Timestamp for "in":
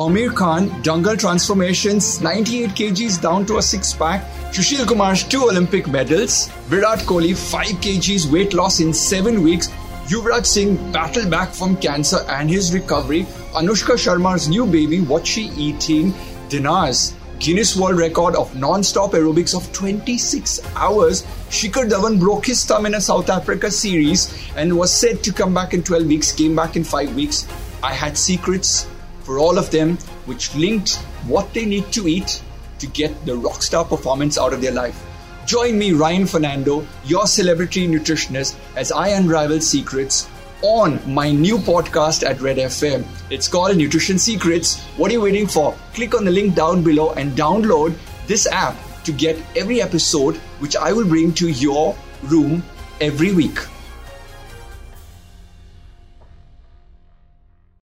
8.80-8.94, 22.86-22.94, 25.74-25.82, 26.76-26.84